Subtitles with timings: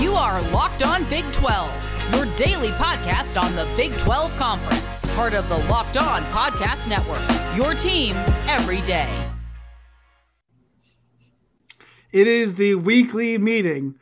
[0.00, 5.34] You are Locked On Big 12, your daily podcast on the Big 12 Conference, part
[5.34, 7.20] of the Locked On Podcast Network.
[7.56, 8.16] Your team
[8.48, 9.30] every day.
[12.12, 13.96] It is the weekly meeting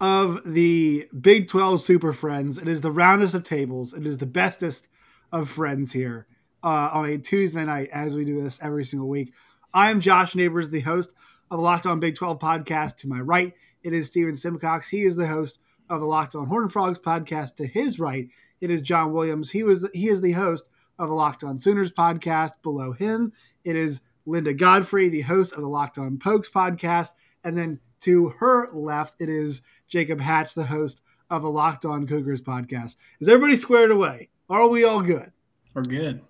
[0.00, 2.58] of the Big 12 Super Friends.
[2.58, 3.94] It is the roundest of tables.
[3.94, 4.88] It is the bestest
[5.30, 6.26] of friends here
[6.64, 9.34] uh, on a Tuesday night as we do this every single week.
[9.74, 11.12] I am Josh Neighbors, the host
[11.50, 12.96] of the Locked On Big 12 podcast.
[12.98, 13.52] To my right,
[13.82, 14.88] it is Steven Simcox.
[14.88, 15.58] He is the host
[15.90, 17.56] of the Locked On Horned Frogs podcast.
[17.56, 18.28] To his right,
[18.62, 19.50] it is John Williams.
[19.50, 22.52] He was the, he is the host of the Locked On Sooners podcast.
[22.62, 27.10] Below him, it is Linda Godfrey, the host of the Locked On Pokes podcast.
[27.44, 32.06] And then to her left, it is Jacob Hatch, the host of the Locked On
[32.06, 32.96] Cougars podcast.
[33.20, 34.30] Is everybody squared away?
[34.48, 35.30] Are we all good?
[35.74, 36.22] We're good.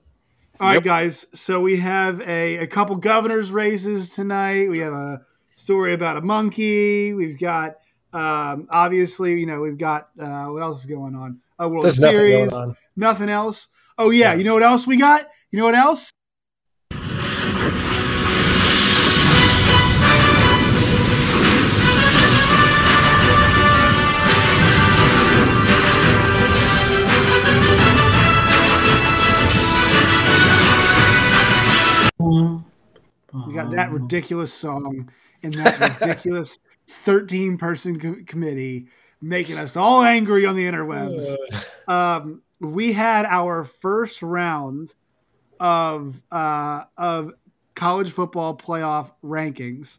[0.60, 1.26] All right, guys.
[1.34, 4.70] So we have a, a couple governors' races tonight.
[4.70, 5.22] We have a
[5.56, 7.12] story about a monkey.
[7.12, 7.77] We've got
[8.12, 11.41] um, obviously, you know, we've got uh, what else is going on?
[11.58, 12.52] A World There's nothing Series.
[12.52, 12.77] on.
[12.97, 13.66] Nothing else.
[13.98, 15.27] Oh yeah, you know what else we got?
[15.50, 16.12] You know what else?
[33.64, 35.10] Got that ridiculous song
[35.42, 38.88] and that ridiculous 13 person co- committee
[39.20, 41.34] making us all angry on the interwebs.
[41.88, 44.94] Um, we had our first round
[45.60, 47.32] of uh, of
[47.74, 49.98] college football playoff rankings,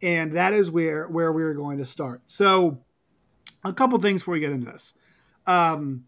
[0.00, 2.22] and that is where where we are going to start.
[2.26, 2.80] So,
[3.64, 4.94] a couple things before we get into this.
[5.46, 6.04] Um,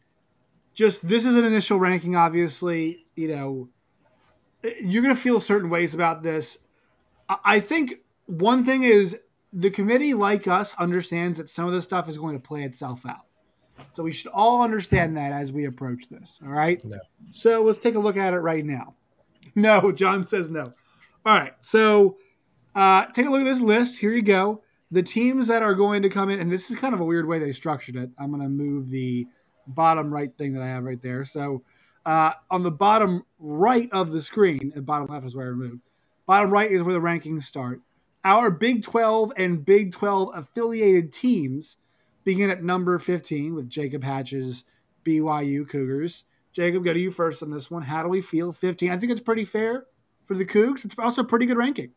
[0.74, 3.06] just this is an initial ranking, obviously.
[3.14, 3.68] You know,
[4.80, 6.58] you're going to feel certain ways about this.
[7.28, 9.18] I- think one thing is
[9.52, 13.06] the committee, like us, understands that some of this stuff is going to play itself
[13.06, 13.26] out.
[13.92, 16.40] So we should all understand that as we approach this.
[16.44, 16.84] All right.
[16.84, 16.98] No.
[17.30, 18.94] So let's take a look at it right now.
[19.56, 20.72] No, John says no.
[21.24, 21.52] All right.
[21.60, 22.16] So
[22.74, 23.98] uh, take a look at this list.
[24.00, 24.62] Here you go.
[24.90, 27.28] The teams that are going to come in, and this is kind of a weird
[27.28, 28.10] way they structured it.
[28.18, 29.26] I'm going to move the
[29.66, 31.24] bottom right thing that I have right there.
[31.24, 31.62] So
[32.06, 35.82] uh, on the bottom right of the screen, and bottom left is where I removed.
[36.26, 37.80] Bottom right is where the rankings start.
[38.24, 41.76] Our Big 12 and Big 12 affiliated teams
[42.24, 44.64] begin at number 15 with Jacob Hatch's
[45.04, 46.24] BYU Cougars.
[46.52, 47.82] Jacob, go to you first on this one.
[47.82, 48.52] How do we feel?
[48.52, 48.90] 15.
[48.90, 49.86] I think it's pretty fair
[50.24, 50.84] for the Cougs.
[50.84, 51.90] It's also a pretty good ranking.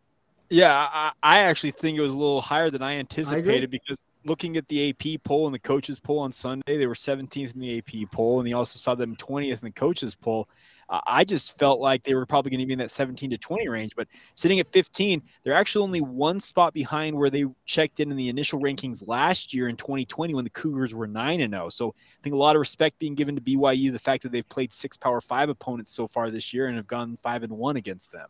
[0.49, 4.55] Yeah, I, I actually think it was a little higher than I anticipated because looking
[4.55, 7.77] at the AP poll and the coaches poll on Sunday, they were 17th in the
[7.77, 10.47] AP poll, and you also saw them 20th in the coaches poll.
[10.89, 13.37] Uh, I just felt like they were probably going to be in that 17 to
[13.37, 17.99] 20 range, but sitting at 15, they're actually only one spot behind where they checked
[17.99, 21.53] in in the initial rankings last year in 2020 when the Cougars were 9 and
[21.53, 21.69] 0.
[21.69, 24.47] So I think a lot of respect being given to BYU, the fact that they've
[24.47, 27.75] played six Power Five opponents so far this year and have gone 5 and 1
[27.75, 28.27] against them.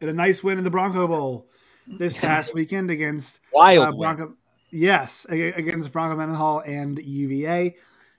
[0.00, 1.46] And a nice win in the Bronco Bowl
[1.86, 3.92] this past weekend against Wild uh.
[3.92, 4.34] Bronco.
[4.70, 7.76] Yes, against Bronco Mendenhall and UVA.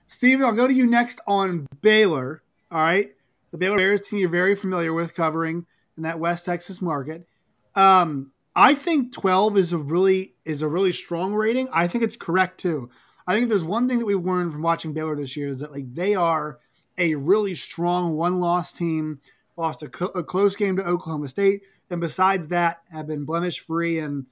[0.08, 2.42] Steve, I'll go to you next on Baylor.
[2.72, 3.12] All right.
[3.50, 5.66] The Baylor Bears team you're very familiar with covering
[5.96, 7.26] in that West Texas market.
[7.74, 11.68] Um, I think 12 is a really is a really strong rating.
[11.72, 12.90] I think it's correct too.
[13.26, 15.72] I think there's one thing that we've learned from watching Baylor this year is that
[15.72, 16.58] like they are
[16.98, 19.20] a really strong one loss team.
[19.56, 23.98] Lost a, a close game to Oklahoma State, and besides that, have been blemish free.
[23.98, 24.24] And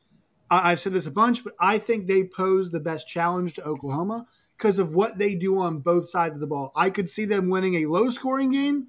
[0.50, 3.64] I- I've said this a bunch, but I think they pose the best challenge to
[3.64, 6.72] Oklahoma because of what they do on both sides of the ball.
[6.74, 8.86] I could see them winning a low scoring game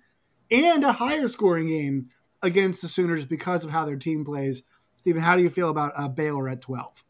[0.51, 2.09] and a higher scoring game
[2.41, 4.63] against the Sooners because of how their team plays.
[4.97, 7.03] Stephen, how do you feel about uh, Baylor at 12?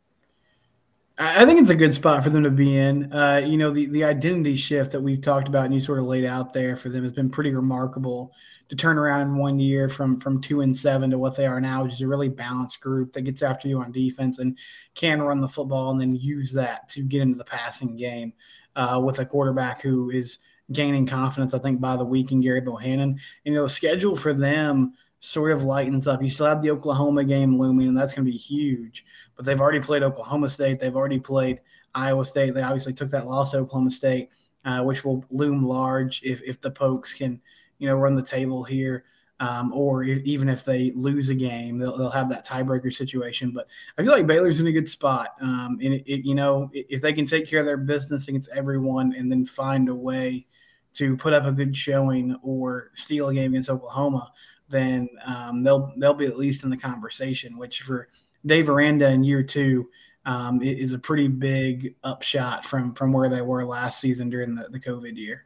[1.22, 3.12] I think it's a good spot for them to be in.
[3.12, 6.06] Uh, you know, the, the identity shift that we've talked about and you sort of
[6.06, 8.32] laid out there for them has been pretty remarkable
[8.70, 11.60] to turn around in one year from from two and seven to what they are
[11.60, 14.58] now, which is a really balanced group that gets after you on defense and
[14.96, 18.32] can run the football and then use that to get into the passing game
[18.78, 20.40] uh, with a quarterback who is
[20.72, 23.20] gaining confidence, I think, by the week in Gerry Bohanon.
[23.44, 26.24] You know, the schedule for them sort of lightens up.
[26.24, 29.06] You still have the Oklahoma game looming, and that's going to be huge.
[29.36, 30.80] But they've already played Oklahoma State.
[30.80, 31.60] They've already played
[31.94, 32.54] Iowa State.
[32.54, 34.30] They obviously took that loss to Oklahoma State,
[34.66, 37.42] uh, which will loom large if, if the Pokes can,
[37.80, 39.06] you know, run the table here.
[39.42, 43.52] Um, or if, even if they lose a game, they'll, they'll have that tiebreaker situation.
[43.52, 43.68] But
[43.98, 45.30] I feel like Baylor's in a good spot.
[45.40, 48.50] Um, and, it, it, you know, if they can take care of their business against
[48.54, 50.46] everyone and then find a way
[50.94, 54.32] to put up a good showing or steal a game against Oklahoma,
[54.70, 57.58] then um, they'll they'll be at least in the conversation.
[57.58, 58.10] Which for
[58.46, 59.90] Dave Aranda in year two
[60.26, 64.70] um, is a pretty big upshot from from where they were last season during the,
[64.70, 65.46] the COVID year.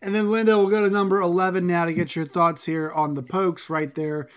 [0.00, 3.14] And then Linda, we'll go to number eleven now to get your thoughts here on
[3.14, 4.28] the Pokes right there.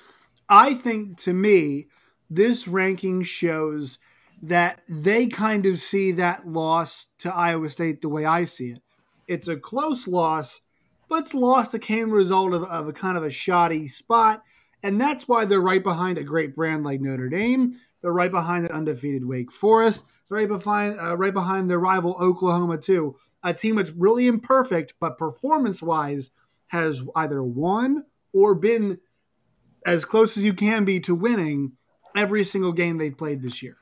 [0.50, 1.88] I think to me,
[2.29, 4.00] this ranking shows
[4.41, 8.81] that they kind of see that loss to Iowa State the way I see it.
[9.27, 10.62] It's a close loss,
[11.09, 14.44] but it's loss that came result of, of a kind of a shoddy spot.
[14.83, 17.77] And that's why they're right behind a great brand like Notre Dame.
[18.01, 20.06] They're right behind an undefeated Wake Forest.
[20.27, 23.15] They're right behind, uh, right behind their rival Oklahoma, too.
[23.44, 26.31] A team that's really imperfect, but performance wise
[26.68, 28.97] has either won or been
[29.85, 31.73] as close as you can be to winning
[32.15, 33.77] every single game they've played this year.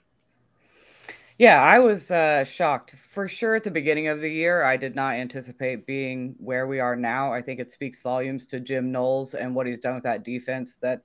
[1.40, 4.62] Yeah, I was uh, shocked for sure at the beginning of the year.
[4.64, 7.32] I did not anticipate being where we are now.
[7.32, 10.76] I think it speaks volumes to Jim Knowles and what he's done with that defense.
[10.82, 11.02] That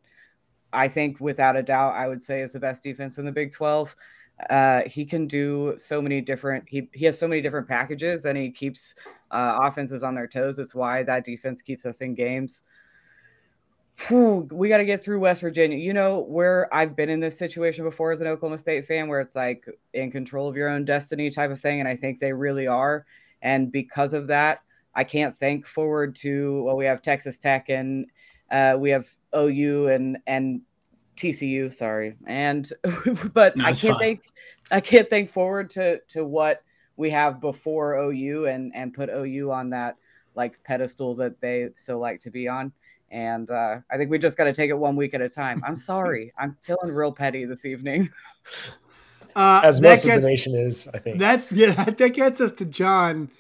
[0.73, 3.53] I think, without a doubt, I would say is the best defense in the Big
[3.53, 3.95] 12.
[4.51, 6.65] Uh, he can do so many different.
[6.69, 8.97] He he has so many different packages, and he keeps
[9.31, 10.59] uh, offenses on their toes.
[10.59, 12.63] It's why that defense keeps us in games
[14.07, 15.79] whew, we got to get through West Virginia.
[15.79, 19.21] You know, where I've been in this situation before as an Oklahoma State fan, where
[19.21, 21.81] it's like in control of your own destiny type of thing.
[21.81, 23.07] And I think they really are.
[23.43, 24.61] And because of that,
[24.95, 28.07] I can't think forward to, well, we have Texas Tech and
[28.51, 29.07] uh, we have
[29.37, 30.63] OU and, and
[31.17, 32.17] TCU, sorry.
[32.27, 32.71] And,
[33.35, 33.99] but no, I can't fine.
[33.99, 34.21] think,
[34.71, 36.63] I can't think forward to, to what
[36.97, 39.97] we have before OU and, and put OU on that
[40.37, 42.73] like pedestal that they so like to be on.
[43.15, 45.63] And uh, I think we just got to take it one week at a time.
[45.65, 46.33] I'm sorry.
[46.37, 48.11] I'm feeling real petty this evening.
[49.37, 51.19] Uh, As most gets, of the nation is, I think.
[51.19, 51.87] That's yeah.
[51.87, 53.31] That gets us to John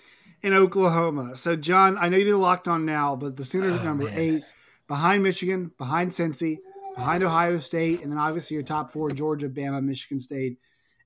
[0.42, 1.36] in Oklahoma.
[1.36, 4.06] So John, I know you did locked on now, but the Sooners oh, are number
[4.06, 4.18] man.
[4.18, 4.42] eight,
[4.88, 6.58] behind Michigan, behind Cincy,
[6.96, 10.58] behind Ohio State, and then obviously your top four: Georgia, Bama, Michigan State,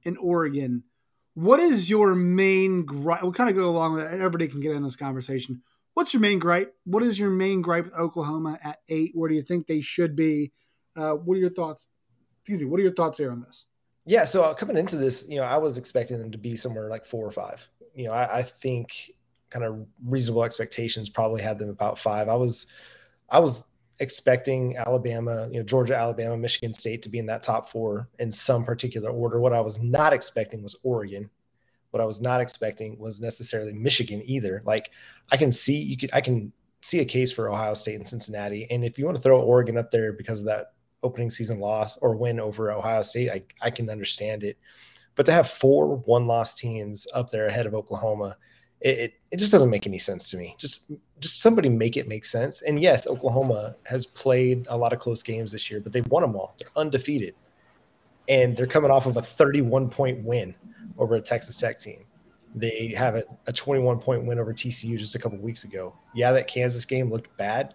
[0.07, 0.85] and Oregon.
[1.35, 3.23] What is your main gripe?
[3.23, 4.15] We'll kind of go along with it.
[4.15, 5.61] Everybody can get in this conversation.
[5.99, 6.77] What's your main gripe?
[6.85, 9.11] What is your main gripe with Oklahoma at eight?
[9.15, 10.53] Where do you think they should be?
[10.95, 11.89] Uh, what are your thoughts?
[12.39, 12.67] Excuse me.
[12.67, 13.67] What are your thoughts here on this?
[14.07, 16.89] Yeah, so uh, coming into this, you know, I was expecting them to be somewhere
[16.89, 17.69] like four or five.
[17.97, 19.11] You know, I, I think
[19.51, 22.29] kind of reasonable expectations probably had them about five.
[22.29, 22.69] I was,
[23.29, 23.69] I was
[23.99, 28.31] expecting Alabama, you know, Georgia, Alabama, Michigan State to be in that top four in
[28.31, 29.41] some particular order.
[29.41, 31.29] What I was not expecting was Oregon
[31.91, 34.63] what I was not expecting was necessarily Michigan either.
[34.65, 34.91] Like
[35.31, 38.67] I can see you could I can see a case for Ohio State and Cincinnati.
[38.71, 41.97] And if you want to throw Oregon up there because of that opening season loss
[41.99, 44.59] or win over Ohio State, I, I can understand it.
[45.15, 48.37] But to have four one loss teams up there ahead of Oklahoma,
[48.81, 50.55] it, it, it just doesn't make any sense to me.
[50.59, 52.63] Just just somebody make it make sense.
[52.63, 56.23] And yes, Oklahoma has played a lot of close games this year, but they've won
[56.23, 56.55] them all.
[56.59, 57.35] They're undefeated.
[58.29, 60.55] And they're coming off of a 31 point win
[60.99, 62.05] over a Texas Tech team.
[62.55, 65.95] They have a, a 21 point win over TCU just a couple weeks ago.
[66.15, 67.75] Yeah, that Kansas game looked bad,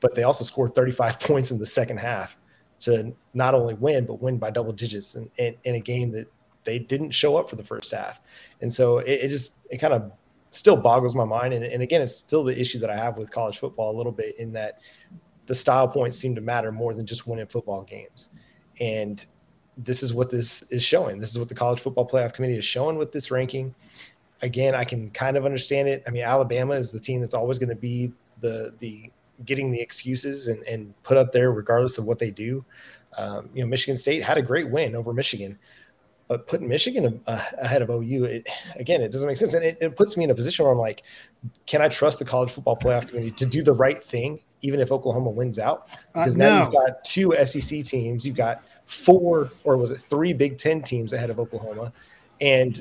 [0.00, 2.36] but they also scored 35 points in the second half
[2.80, 6.26] to not only win, but win by double digits in, in, in a game that
[6.64, 8.20] they didn't show up for the first half.
[8.60, 10.10] And so it, it just, it kind of
[10.50, 11.52] still boggles my mind.
[11.54, 14.12] And, and again, it's still the issue that I have with college football a little
[14.12, 14.80] bit in that
[15.46, 18.30] the style points seem to matter more than just winning football games.
[18.80, 19.24] And
[19.76, 21.18] this is what this is showing.
[21.18, 23.74] This is what the college football playoff committee is showing with this ranking.
[24.42, 26.02] Again, I can kind of understand it.
[26.06, 29.10] I mean, Alabama is the team that's always going to be the the
[29.44, 32.64] getting the excuses and, and put up there regardless of what they do.
[33.16, 35.58] Um, you know, Michigan State had a great win over Michigan,
[36.28, 39.54] but putting Michigan ahead of OU, it, again, it doesn't make sense.
[39.54, 41.02] And it, it, puts me in a position where I'm like,
[41.66, 44.90] can I trust the college football playoff committee to do the right thing, even if
[44.90, 45.90] Oklahoma wins out?
[46.14, 46.64] Uh, because uh, now no.
[46.64, 51.12] you've got two SEC teams, you've got four or was it three Big Ten teams
[51.12, 51.92] ahead of Oklahoma,
[52.40, 52.80] and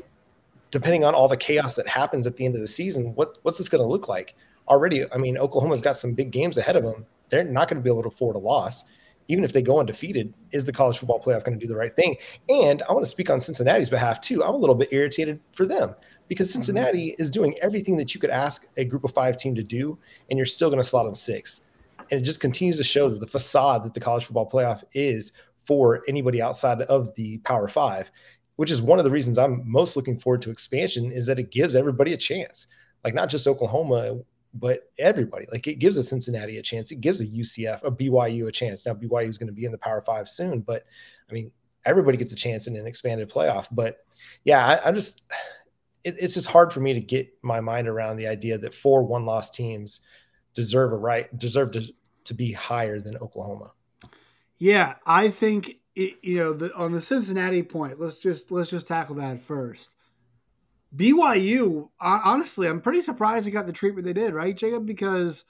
[0.72, 3.57] depending on all the chaos that happens at the end of the season, what what's
[3.57, 4.36] this going to look like?
[4.67, 7.05] Already, I mean, Oklahoma's got some big games ahead of them.
[7.29, 8.86] They're not going to be able to afford a loss,
[9.27, 10.33] even if they go undefeated.
[10.51, 12.15] Is the college football playoff going to do the right thing?
[12.50, 14.43] And I want to speak on Cincinnati's behalf too.
[14.43, 15.93] I'm a little bit irritated for them
[16.27, 16.62] because mm-hmm.
[16.62, 17.22] Cincinnati mm-hmm.
[17.22, 19.98] is doing everything that you could ask a group of five team to do,
[20.29, 21.65] and you're still going to slot them sixth.
[22.12, 25.33] And it just continues to show that the facade that the college football playoff is
[25.65, 28.12] for anybody outside of the Power Five,
[28.55, 31.51] which is one of the reasons I'm most looking forward to expansion is that it
[31.51, 32.67] gives everybody a chance,
[33.03, 34.20] like not just Oklahoma,
[34.53, 35.48] but everybody.
[35.51, 38.86] Like it gives a Cincinnati a chance, it gives a UCF, a BYU a chance.
[38.86, 40.86] Now BYU is going to be in the Power Five soon, but
[41.29, 41.51] I mean
[41.86, 43.67] everybody gets a chance in an expanded playoff.
[43.72, 43.98] But
[44.43, 45.24] yeah, I, I'm just
[46.03, 49.03] it, it's just hard for me to get my mind around the idea that four
[49.03, 50.01] one loss teams
[50.53, 51.93] deserve a right deserve to
[52.25, 53.72] to be higher than Oklahoma.
[54.63, 58.00] Yeah, I think it, you know the, on the Cincinnati point.
[58.00, 59.89] Let's just let's just tackle that first.
[60.96, 64.86] BYU, honestly, I'm pretty surprised they got the treatment they did, right, Jacob?
[64.86, 65.43] Because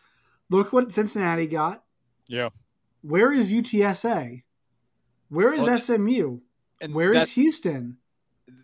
[0.50, 1.84] look what Cincinnati got.
[2.28, 2.50] Yeah.
[3.04, 4.42] Where is UTSA?
[5.30, 6.40] Where is well, SMU?
[6.82, 7.98] And where that, is Houston?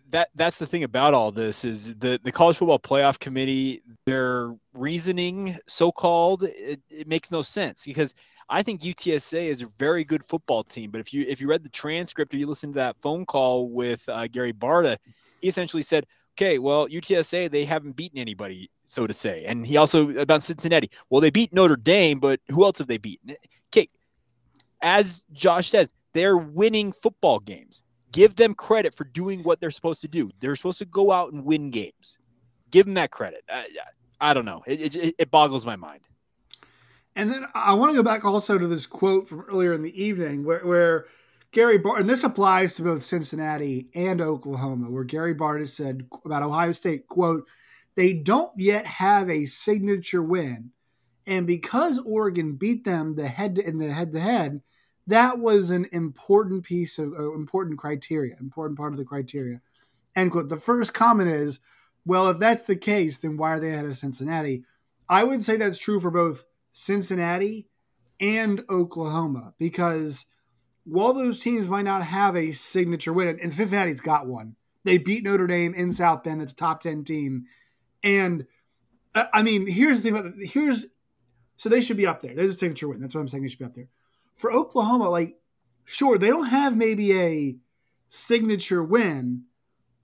[0.08, 3.82] That that's the thing about all this is the the college football playoff committee.
[4.04, 8.16] Their reasoning, so called, it, it makes no sense because
[8.50, 10.90] I think UTSA is a very good football team.
[10.90, 13.68] But if you if you read the transcript or you listened to that phone call
[13.68, 14.98] with uh, Gary Barta,
[15.40, 19.76] he essentially said, "Okay, well UTSA they haven't beaten anybody, so to say." And he
[19.76, 20.90] also about Cincinnati.
[21.08, 23.36] Well, they beat Notre Dame, but who else have they beaten?
[23.72, 23.88] Okay,
[24.82, 27.84] as Josh says, they're winning football games.
[28.12, 30.32] Give them credit for doing what they're supposed to do.
[30.40, 32.18] They're supposed to go out and win games.
[32.72, 33.44] Give them that credit.
[33.48, 33.66] I,
[34.20, 34.62] I don't know.
[34.66, 36.00] It, it, it boggles my mind.
[37.16, 40.02] And then I want to go back also to this quote from earlier in the
[40.02, 41.06] evening where, where
[41.52, 46.06] Gary Barta, and this applies to both Cincinnati and Oklahoma, where Gary Barta has said
[46.24, 47.46] about Ohio State, quote,
[47.96, 50.70] they don't yet have a signature win.
[51.26, 54.62] And because Oregon beat them the head in the head to head,
[55.06, 59.60] that was an important piece of uh, important criteria, important part of the criteria.
[60.14, 60.48] End quote.
[60.48, 61.58] The first comment is,
[62.06, 64.64] well, if that's the case, then why are they ahead of Cincinnati?
[65.08, 67.66] I would say that's true for both Cincinnati,
[68.20, 70.26] and Oklahoma because
[70.84, 75.24] while those teams might not have a signature win, and Cincinnati's got one, they beat
[75.24, 76.42] Notre Dame in South Bend.
[76.42, 77.46] It's a top 10 team.
[78.02, 78.46] And
[79.14, 80.86] uh, I mean, here's the thing about here's
[81.56, 82.34] so they should be up there.
[82.34, 83.00] There's a signature win.
[83.00, 83.42] That's what I'm saying.
[83.42, 83.88] They should be up there.
[84.36, 85.36] For Oklahoma, like,
[85.84, 87.56] sure, they don't have maybe a
[88.08, 89.44] signature win,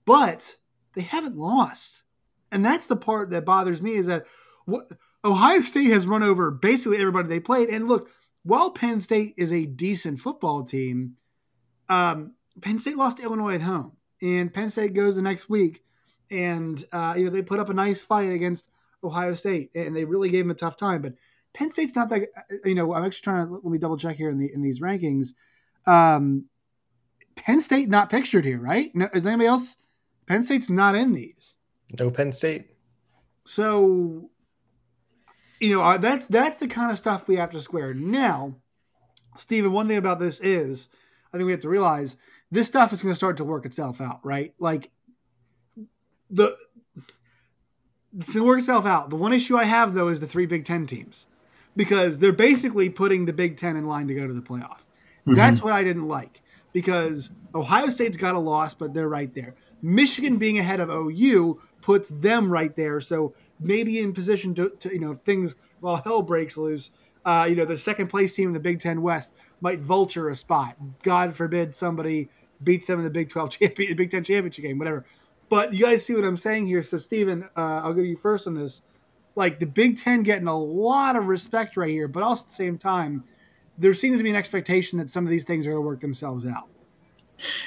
[0.05, 0.55] but
[0.93, 2.03] they haven't lost.
[2.51, 4.27] And that's the part that bothers me is that
[4.65, 4.91] what
[5.25, 7.69] Ohio State has run over basically everybody they played.
[7.69, 8.09] And look,
[8.43, 11.15] while Penn State is a decent football team,
[11.89, 15.83] um, Penn State lost to Illinois at home, and Penn State goes the next week,
[16.31, 18.69] and uh, you know they put up a nice fight against
[19.03, 21.01] Ohio State, and they really gave them a tough time.
[21.01, 21.13] But
[21.53, 22.27] Penn State's not that.
[22.63, 24.79] You know, I'm actually trying to let me double check here in the in these
[24.79, 25.29] rankings.
[25.85, 26.45] Um,
[27.35, 28.93] Penn State not pictured here, right?
[28.95, 29.77] No, is anybody else?
[30.25, 31.55] Penn State's not in these.
[31.97, 32.71] No Penn State.
[33.45, 34.29] So
[35.59, 37.93] you know, uh, that's that's the kind of stuff we have to square.
[37.93, 38.55] Now,
[39.35, 40.89] Stephen, one thing about this is,
[41.33, 42.17] I think we have to realize
[42.51, 44.53] this stuff is going to start to work itself out, right?
[44.59, 44.91] Like
[46.29, 46.57] the
[48.17, 49.09] it's going to work itself out.
[49.09, 51.27] The one issue I have though is the three Big Ten teams
[51.75, 54.79] because they're basically putting the Big Ten in line to go to the playoff.
[55.25, 55.35] Mm-hmm.
[55.35, 56.41] That's what I didn't like
[56.73, 59.55] because Ohio State's got a loss, but they're right there.
[59.81, 62.99] Michigan being ahead of OU puts them right there.
[62.99, 66.91] So maybe in position to, to you know, if things, while hell breaks loose,
[67.23, 70.35] uh, you know, the second place team in the Big Ten West might vulture a
[70.35, 70.75] spot.
[71.01, 72.27] God forbid somebody
[72.61, 75.05] beats them in the Big 12 champion, Big Ten championship game, whatever.
[75.47, 76.83] But you guys see what I'm saying here.
[76.83, 78.81] So, Stephen, uh, I'll go to you first on this.
[79.35, 82.55] Like the Big Ten getting a lot of respect right here, but also at the
[82.55, 83.23] same time,
[83.77, 86.01] there seems to be an expectation that some of these things are going to work
[86.01, 86.67] themselves out.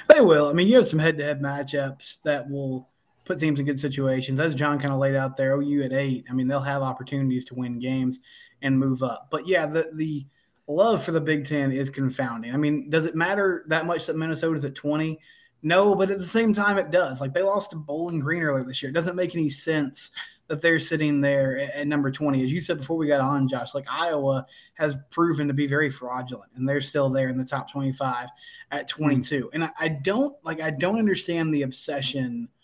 [0.09, 0.49] They will.
[0.49, 2.91] I mean, you have some head-to-head matchups that will
[3.31, 4.41] put teams in good situations.
[4.41, 7.45] As John kind of laid out there, OU at eight, I mean, they'll have opportunities
[7.47, 8.19] to win games
[8.63, 9.29] and move up.
[9.31, 10.27] But yeah, the the
[10.67, 12.53] love for the Big Ten is confounding.
[12.53, 15.19] I mean, does it matter that much that Minnesota's at 20?
[15.63, 17.21] No, but at the same time, it does.
[17.21, 18.91] Like they lost to Bowling Green earlier this year.
[18.91, 20.11] It doesn't make any sense
[20.49, 22.43] that they're sitting there at, at, number 20.
[22.43, 24.45] As you said before we got on, Josh, like Iowa
[24.75, 28.29] has proven to be very fraudulent and they're still there in the top 25
[28.73, 29.37] at 22.
[29.37, 29.49] Mm-hmm.
[29.55, 32.49] And I, I don't like, I don't understand the obsession–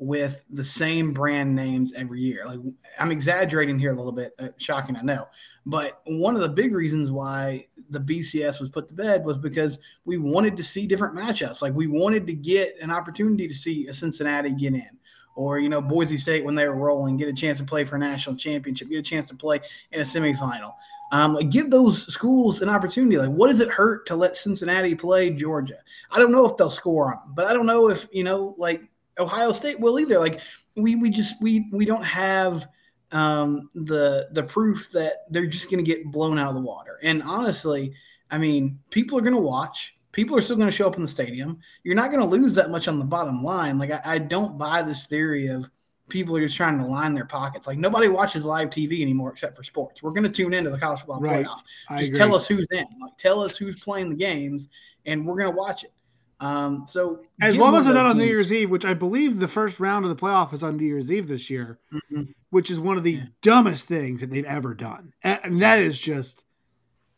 [0.00, 2.44] with the same brand names every year.
[2.46, 2.58] Like
[2.98, 5.28] I'm exaggerating here a little bit, uh, shocking, I know.
[5.66, 9.78] But one of the big reasons why the BCS was put to bed was because
[10.06, 11.60] we wanted to see different matchups.
[11.60, 14.98] Like we wanted to get an opportunity to see a Cincinnati get in.
[15.36, 17.96] Or, you know, Boise State when they were rolling, get a chance to play for
[17.96, 19.60] a national championship, get a chance to play
[19.92, 20.72] in a semifinal.
[21.12, 23.18] Um, like give those schools an opportunity.
[23.18, 25.78] Like, what does it hurt to let Cincinnati play Georgia?
[26.10, 28.54] I don't know if they'll score on them, but I don't know if, you know,
[28.58, 28.82] like
[29.18, 30.18] Ohio State will either.
[30.18, 30.40] Like
[30.76, 32.66] we we just we we don't have
[33.12, 36.98] um, the the proof that they're just going to get blown out of the water.
[37.02, 37.92] And honestly,
[38.30, 39.96] I mean, people are going to watch.
[40.12, 41.58] People are still going to show up in the stadium.
[41.84, 43.78] You're not going to lose that much on the bottom line.
[43.78, 45.70] Like I, I don't buy this theory of
[46.08, 47.66] people are just trying to line their pockets.
[47.66, 50.02] Like nobody watches live TV anymore except for sports.
[50.02, 51.46] We're going to tune into the college football right.
[51.46, 51.98] playoff.
[51.98, 52.86] Just tell us who's in.
[53.00, 54.68] Like tell us who's playing the games,
[55.06, 55.92] and we're going to watch it.
[56.40, 59.48] Um, so as long as they're not on New Year's Eve, which I believe the
[59.48, 62.22] first round of the playoff is on New Year's Eve this year, mm-hmm.
[62.48, 63.24] which is one of the yeah.
[63.42, 66.44] dumbest things that they've ever done, and that is just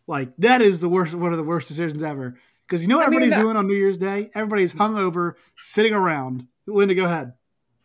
[0.07, 2.37] Like that is the worst, one of the worst decisions ever.
[2.67, 4.31] Because you know what I everybody's mean, doing on New Year's Day?
[4.35, 6.47] Everybody's hungover, sitting around.
[6.67, 7.35] Linda, go ahead.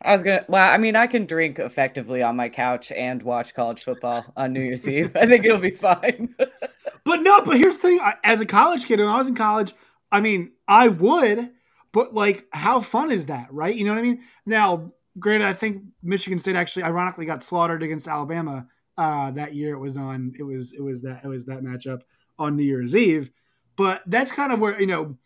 [0.01, 0.45] I was gonna.
[0.47, 4.53] Well, I mean, I can drink effectively on my couch and watch college football on
[4.53, 5.11] New Year's Eve.
[5.15, 6.35] I think it'll be fine.
[7.03, 9.35] but no, but here's the thing: I, as a college kid, when I was in
[9.35, 9.73] college,
[10.11, 11.51] I mean, I would,
[11.91, 13.75] but like, how fun is that, right?
[13.75, 14.23] You know what I mean?
[14.45, 19.73] Now, granted, I think Michigan State actually, ironically, got slaughtered against Alabama uh, that year.
[19.73, 20.33] It was on.
[20.37, 20.73] It was.
[20.73, 21.23] It was that.
[21.23, 22.01] It was that matchup
[22.39, 23.29] on New Year's Eve.
[23.75, 25.17] But that's kind of where you know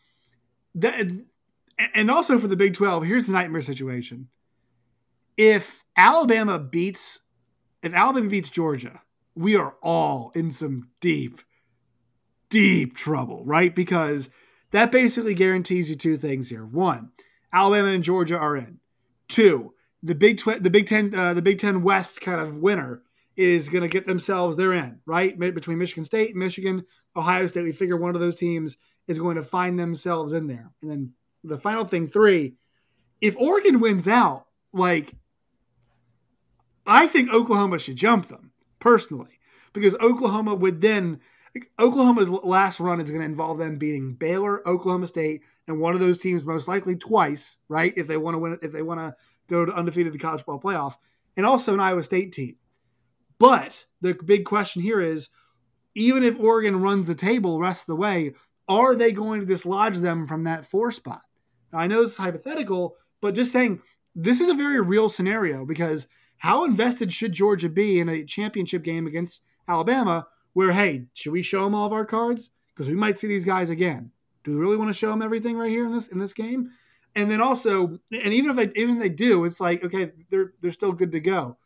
[0.76, 1.12] that.
[1.96, 4.28] And also for the Big Twelve, here's the nightmare situation
[5.38, 7.22] if Alabama beats
[7.82, 9.02] if Alabama beats Georgia,
[9.36, 11.42] we are all in some deep,
[12.50, 13.74] deep trouble, right?
[13.74, 14.30] Because
[14.72, 16.66] that basically guarantees you two things here.
[16.66, 17.12] One,
[17.54, 18.80] Alabama and Georgia are in.
[19.28, 19.74] Two,
[20.04, 23.04] the Big Tw- the Big Ten uh, the Big Ten West kind of winner
[23.38, 26.86] is going to get themselves they're in right between Michigan State, Michigan,
[27.16, 27.64] Ohio State.
[27.64, 30.72] We figure one of those teams is going to find themselves in there.
[30.82, 31.14] And then
[31.44, 32.56] the final thing, three,
[33.20, 35.14] if Oregon wins out, like
[36.86, 39.40] I think Oklahoma should jump them personally
[39.74, 41.20] because Oklahoma would then
[41.80, 46.00] Oklahoma's last run is going to involve them beating Baylor, Oklahoma State, and one of
[46.00, 47.94] those teams most likely twice, right?
[47.98, 49.16] If they want to win, if they want to
[49.48, 50.96] go to undefeated the college ball playoff,
[51.36, 52.56] and also an Iowa State team.
[53.38, 55.30] But the big question here is,
[55.96, 58.34] even if Oregon runs the table rest of the way,
[58.68, 61.22] are they going to dislodge them from that four spot?
[61.74, 63.82] Now, I know this is hypothetical, but just saying
[64.16, 66.08] this is a very real scenario because–
[66.42, 71.42] how invested should Georgia be in a championship game against Alabama where, hey, should we
[71.42, 72.52] show them all of our cards?
[72.74, 74.12] Because we might see these guys again.
[74.44, 76.72] Do we really want to show them everything right here in this in this game?
[77.16, 80.54] And then also, and even if they even if they do, it's like okay, they're
[80.62, 81.58] they're still good to go.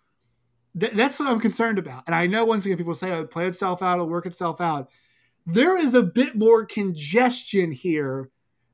[0.78, 2.04] Th- that's what I'm concerned about.
[2.08, 4.90] And I know once again people say oh, play itself out, it'll work itself out.
[5.46, 8.30] There is a bit more congestion here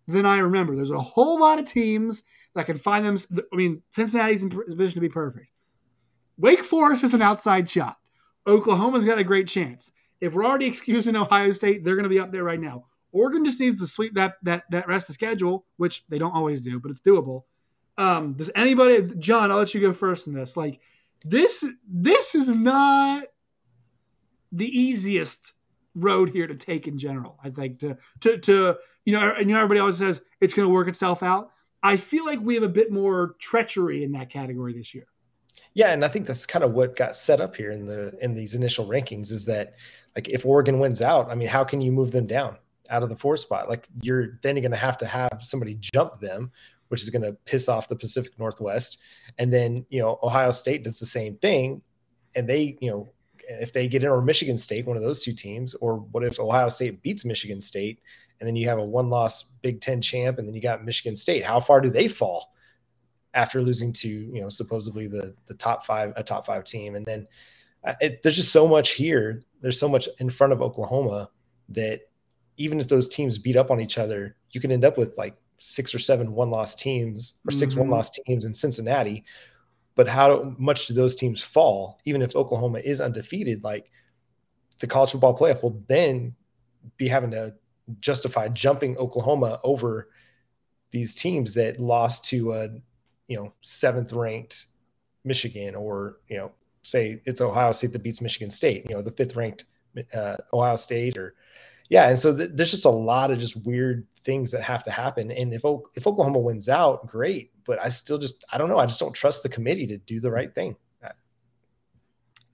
[0.08, 0.76] than I remember.
[0.76, 2.24] There's a whole lot of teams
[2.56, 3.18] that can find them.
[3.52, 5.48] I mean, Cincinnati's in position to be perfect.
[6.38, 7.98] Wake Forest is an outside shot.
[8.48, 9.92] Oklahoma's got a great chance.
[10.22, 12.86] If we're already excusing Ohio State, they're going to be up there right now.
[13.12, 16.62] Oregon just needs to sweep that that that rest of schedule, which they don't always
[16.62, 17.44] do, but it's doable.
[17.98, 19.52] Um, does anybody, John?
[19.52, 20.56] I'll let you go first in this.
[20.56, 20.80] Like
[21.26, 23.24] this, this is not
[24.52, 25.54] the easiest
[25.94, 27.38] road here to take in general.
[27.44, 30.68] I think to to to you know, and you know, everybody always says it's going
[30.68, 31.52] to work itself out.
[31.84, 35.08] I feel like we have a bit more treachery in that category this year.
[35.74, 38.36] Yeah, and I think that's kind of what got set up here in the in
[38.36, 39.74] these initial rankings is that
[40.16, 42.58] like if Oregon wins out, I mean, how can you move them down
[42.90, 43.70] out of the four spot?
[43.70, 46.52] Like you're then you're going to have to have somebody jump them,
[46.90, 49.00] which is going to piss off the Pacific Northwest,
[49.38, 51.82] and then you know Ohio State does the same thing,
[52.36, 53.12] and they you know
[53.48, 56.40] if they get in or Michigan State, one of those two teams, or what if
[56.40, 58.02] Ohio State beats Michigan State,
[58.40, 61.16] and then you have a one loss Big Ten champ, and then you got Michigan
[61.16, 61.44] State.
[61.44, 62.52] How far do they fall?
[63.34, 67.06] after losing to you know supposedly the the top five a top five team and
[67.06, 67.26] then
[68.02, 69.44] it, there's just so much here.
[69.62, 71.30] There's so much in front of oklahoma
[71.70, 72.02] that
[72.58, 75.36] even if those teams beat up on each other you can end up with like
[75.60, 77.82] six or seven one loss teams or 6 mm-hmm.
[77.82, 79.24] one loss teams in cincinnati.
[79.96, 82.00] But how much do those teams fall?
[82.06, 83.92] Even if oklahoma is undefeated like
[84.80, 86.36] the college football playoff will then
[86.98, 87.54] be having to
[88.00, 90.10] justify jumping oklahoma over
[90.92, 92.70] these teams that lost to a
[93.28, 94.66] you know seventh ranked
[95.24, 96.52] Michigan or you know
[96.84, 99.66] say it's Ohio State that beats Michigan State, you know the fifth ranked
[100.14, 101.36] uh, Ohio State or
[101.90, 104.92] yeah, and so th- there's just a lot of just weird things that have to
[104.92, 105.30] happen.
[105.32, 108.78] And if o- if Oklahoma wins out, great, but I still just I don't know.
[108.78, 110.76] I just don't trust the committee to do the right thing.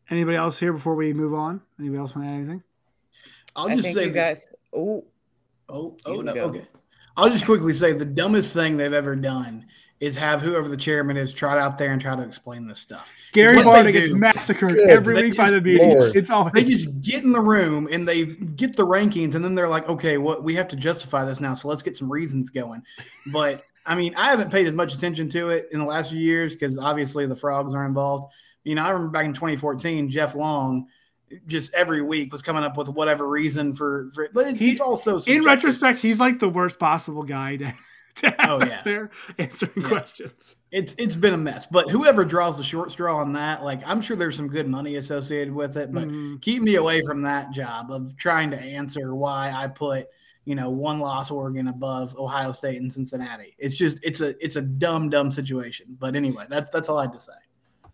[0.09, 1.61] Anybody else here before we move on?
[1.79, 2.63] Anybody else want to add anything?
[3.55, 4.47] I'll just say, you guys.
[4.73, 5.03] Oh,
[5.67, 6.33] oh, oh no.
[6.33, 6.45] Go.
[6.45, 6.65] Okay.
[7.17, 9.65] I'll just quickly say the dumbest thing they've ever done
[9.99, 13.11] is have whoever the chairman is trot out there and try to explain this stuff.
[13.31, 14.89] Gary Barta gets massacred Good.
[14.89, 16.15] every they week by the meetings.
[16.15, 19.55] It's all they just get in the room and they get the rankings, and then
[19.55, 22.11] they're like, okay, what well, we have to justify this now, so let's get some
[22.11, 22.83] reasons going.
[23.31, 26.19] But I mean, I haven't paid as much attention to it in the last few
[26.19, 28.33] years because obviously the frogs are involved.
[28.63, 30.87] You know, I remember back in 2014, Jeff Long
[31.45, 34.81] just every week was coming up with whatever reason for, for but it's, he, it's
[34.81, 35.43] also subjective.
[35.43, 37.73] in retrospect, he's like the worst possible guy to
[38.17, 38.81] to have oh, yeah.
[38.83, 39.87] there answering yeah.
[39.87, 40.55] questions.
[40.71, 44.01] It's it's been a mess, but whoever draws the short straw on that, like I'm
[44.01, 46.37] sure there's some good money associated with it, but mm-hmm.
[46.37, 50.07] keep me away from that job of trying to answer why I put
[50.45, 53.55] you know one loss Oregon above Ohio State and Cincinnati.
[53.59, 55.97] It's just it's a it's a dumb dumb situation.
[55.99, 57.33] But anyway, that's that's all I had to say.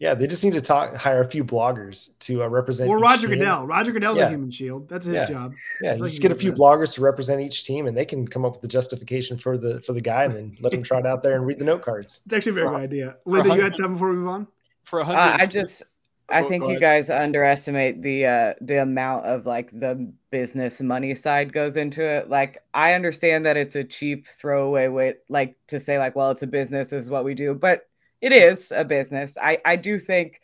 [0.04, 2.89] Yeah, they just need to talk, hire a few bloggers to uh, represent.
[2.89, 3.38] Or Roger team.
[3.38, 3.66] Goodell.
[3.66, 4.28] Roger Goodell's yeah.
[4.28, 4.89] a human shield.
[4.89, 5.26] That's his yeah.
[5.26, 5.54] job.
[5.82, 8.28] Yeah, you like just get a few bloggers to represent each team, and they can
[8.28, 11.06] come up with the justification for the for the guy, and then let him trot
[11.06, 12.20] out there and read the note cards.
[12.26, 13.18] It's actually a very for, good idea.
[13.24, 14.48] Linda, you had something before we move on.
[14.84, 15.84] For a hundred, uh, I just
[16.28, 21.54] I think you guys underestimate the uh, the amount of like the business money side
[21.54, 22.30] goes into it.
[22.30, 26.42] Like I understand that it's a cheap throwaway way, like to say like, well, it's
[26.42, 27.88] a business, this is what we do, but
[28.24, 29.38] it is a business.
[29.40, 30.42] I I do think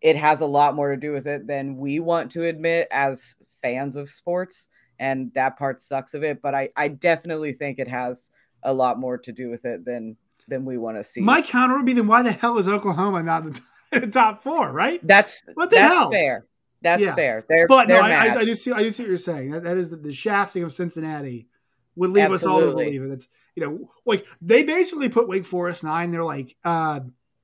[0.00, 3.36] it has a lot more to do with it than we want to admit as
[3.62, 7.86] fans of sports and that part sucks of it but i i definitely think it
[7.86, 8.32] has
[8.64, 10.16] a lot more to do with it than
[10.48, 11.20] than we want to see.
[11.20, 13.54] My counter would be then why the hell is oklahoma not in
[13.92, 15.04] the top four right?
[15.06, 16.10] That's what the that's hell?
[16.10, 16.46] fair.
[16.80, 17.14] That's yeah.
[17.14, 17.44] fair.
[17.48, 19.52] They're, but they're no I, I, I, do see i do see what you're saying.
[19.52, 21.48] That, that is the, the shafting of cincinnati
[21.96, 22.46] would leave Absolutely.
[22.46, 26.10] us all to believe it it's you know like they basically put wake forest nine
[26.10, 27.00] they're like uh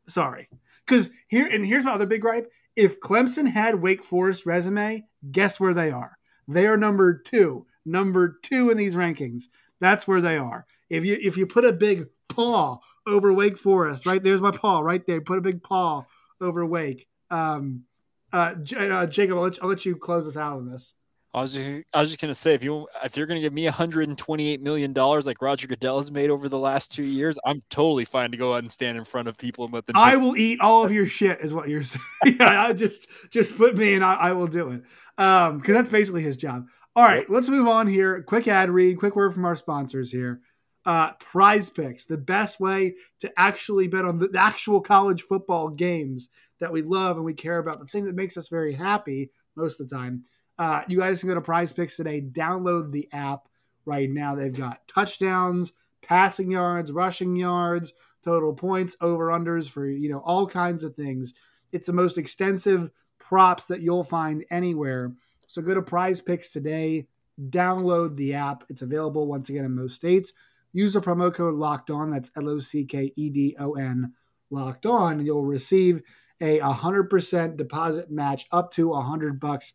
[0.06, 0.48] sorry
[0.88, 5.60] because here and here's my other big gripe: if Clemson had Wake Forest resume, guess
[5.60, 6.18] where they are?
[6.48, 9.44] They are number two, number two in these rankings.
[9.80, 10.66] That's where they are.
[10.88, 14.80] If you if you put a big paw over Wake Forest, right there's my paw
[14.80, 15.20] right there.
[15.20, 16.04] Put a big paw
[16.40, 17.06] over Wake.
[17.30, 17.84] Um,
[18.32, 20.94] uh, uh, Jacob, I'll let, I'll let you close us out on this.
[21.38, 23.64] I was just I was just gonna say if you if you're gonna give me
[23.64, 28.04] 128 million dollars like Roger Goodell has made over the last two years, I'm totally
[28.04, 29.96] fine to go out and stand in front of people and let them.
[29.96, 32.02] I will eat all of your shit, is what you're saying.
[32.40, 34.82] yeah, I just just put me and I, I will do it.
[35.22, 36.66] Um, because that's basically his job.
[36.96, 37.26] All right, yep.
[37.28, 38.20] let's move on here.
[38.22, 38.98] Quick ad read.
[38.98, 40.40] Quick word from our sponsors here.
[40.84, 45.68] Uh, prize picks, the best way to actually bet on the, the actual college football
[45.68, 49.30] games that we love and we care about, the thing that makes us very happy
[49.54, 50.24] most of the time.
[50.58, 52.20] Uh, you guys can go to PrizePicks today.
[52.20, 53.48] Download the app
[53.84, 54.34] right now.
[54.34, 57.92] They've got touchdowns, passing yards, rushing yards,
[58.24, 61.34] total points, over unders for you know all kinds of things.
[61.72, 65.12] It's the most extensive props that you'll find anywhere.
[65.46, 67.06] So go to PrizePicks today.
[67.50, 68.64] Download the app.
[68.68, 70.32] It's available once again in most states.
[70.72, 72.10] Use the promo code Locked On.
[72.10, 74.12] That's L O C K E D O N.
[74.50, 75.24] Locked On.
[75.24, 76.02] You'll receive
[76.40, 79.74] a 100% deposit match up to 100 bucks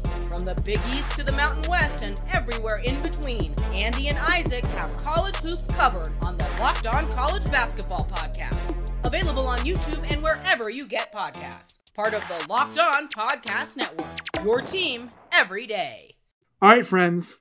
[0.27, 4.65] From the Big East to the Mountain West and everywhere in between, Andy and Isaac
[4.65, 8.75] have college hoops covered on the Locked On College Basketball Podcast.
[9.05, 11.79] Available on YouTube and wherever you get podcasts.
[11.93, 14.43] Part of the Locked On Podcast Network.
[14.43, 16.15] Your team every day.
[16.61, 17.37] All right, friends.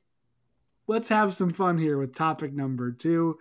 [0.87, 3.39] Let's have some fun here with topic number two.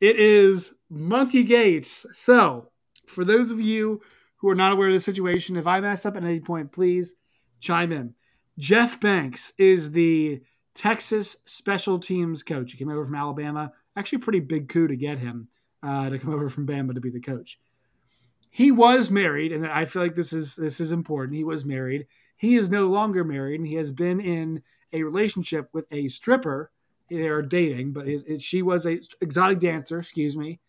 [0.00, 2.04] It is Monkey Gates.
[2.12, 2.70] So,
[3.06, 4.02] for those of you
[4.36, 7.14] who are not aware of the situation, if I mess up at any point, please
[7.60, 8.14] chime in.
[8.58, 10.40] Jeff Banks is the
[10.74, 12.72] Texas special teams coach.
[12.72, 13.72] He came over from Alabama.
[13.96, 15.48] Actually, pretty big coup to get him
[15.82, 17.58] uh, to come over from Bama to be the coach.
[18.50, 21.36] He was married, and I feel like this is this is important.
[21.36, 22.06] He was married.
[22.36, 24.62] He is no longer married, and he has been in
[24.92, 26.70] a relationship with a stripper.
[27.10, 29.98] They are dating, but his, his, she was a exotic dancer.
[29.98, 30.60] Excuse me,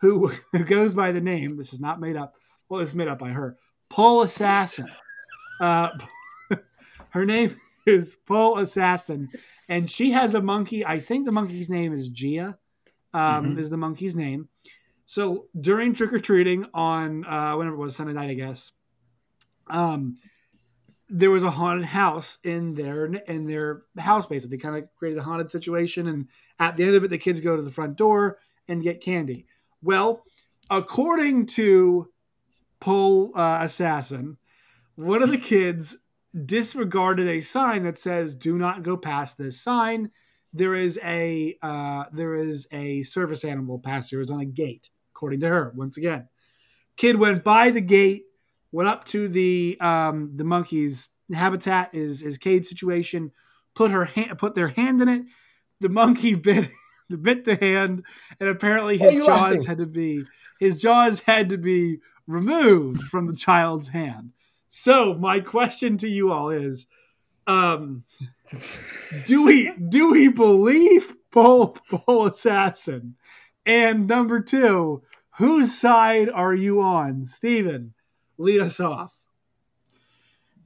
[0.00, 1.56] who, who goes by the name.
[1.56, 2.34] This is not made up.
[2.68, 3.56] Well, it's made up by her.
[3.88, 4.90] Pole Assassin.
[5.60, 5.90] Uh,
[7.18, 9.28] her name is Pole Assassin,
[9.68, 10.86] and she has a monkey.
[10.86, 12.58] I think the monkey's name is Gia.
[13.12, 13.58] Um, mm-hmm.
[13.58, 14.48] Is the monkey's name?
[15.04, 18.72] So during trick or treating on uh, whenever it was Sunday night, I guess,
[19.68, 20.18] um,
[21.08, 24.26] there was a haunted house in their in their house.
[24.26, 26.28] Basically, they kind of created a haunted situation, and
[26.60, 29.46] at the end of it, the kids go to the front door and get candy.
[29.82, 30.22] Well,
[30.70, 32.10] according to
[32.78, 34.36] Pole uh, Assassin,
[34.94, 35.96] one of the kids
[36.44, 40.10] disregarded a sign that says "Do not go past this sign."
[40.52, 45.40] There is a uh, there is a service animal pasture is on a gate, according
[45.40, 45.72] to her.
[45.76, 46.28] Once again,
[46.96, 48.24] kid went by the gate,
[48.72, 53.30] went up to the um, the monkey's habitat, is his cage situation,
[53.74, 55.22] put her hand, put their hand in it.
[55.80, 56.68] The monkey bit
[57.16, 58.04] bit the hand,
[58.40, 59.64] and apparently his jaws laughing?
[59.64, 60.24] had to be
[60.60, 64.32] his jaws had to be removed from the child's hand.
[64.68, 66.86] So my question to you all is,
[67.46, 68.04] um,
[69.26, 73.16] do we do we believe Pole Pole Assassin?
[73.64, 75.02] And number two,
[75.36, 77.24] whose side are you on?
[77.24, 77.94] Steven,
[78.36, 79.14] lead us off.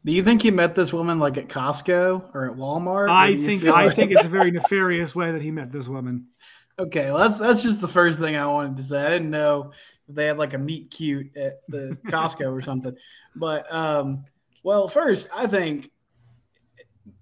[0.04, 3.08] Do you think he met this woman like at Costco or at Walmart?
[3.08, 3.96] I think I like...
[3.96, 6.26] think it's a very nefarious way that he met this woman.
[6.78, 8.98] Okay, well, that's that's just the first thing I wanted to say.
[8.98, 9.72] I didn't know
[10.08, 12.96] they had like a meet cute at the Costco or something.
[13.34, 14.24] But um,
[14.62, 15.90] well, first I think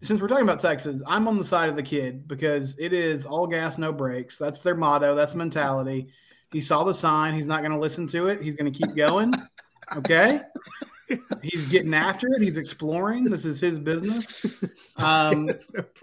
[0.03, 3.25] since we're talking about Texas, I'm on the side of the kid because it is
[3.25, 4.39] all gas, no brakes.
[4.39, 5.15] That's their motto.
[5.15, 6.09] That's the mentality.
[6.53, 7.35] He saw the sign.
[7.35, 8.43] He's not going to listen to it.
[8.43, 9.33] He's going to keep going.
[9.97, 10.41] Okay.
[11.43, 12.43] He's getting after it.
[12.43, 13.25] He's exploring.
[13.25, 14.47] This is his business.
[14.97, 15.49] Um,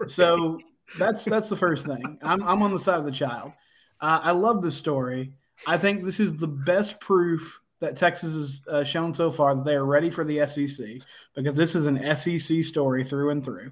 [0.08, 0.58] so
[0.98, 2.18] that's that's the first thing.
[2.20, 3.52] I'm I'm on the side of the child.
[4.00, 5.34] Uh, I love this story.
[5.66, 9.64] I think this is the best proof that Texas has uh, shown so far that
[9.64, 10.86] they are ready for the SEC
[11.34, 13.70] because this is an SEC story through and through.